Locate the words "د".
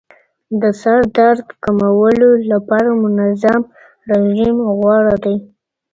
0.61-0.63